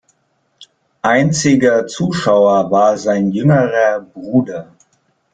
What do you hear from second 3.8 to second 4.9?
Bruder.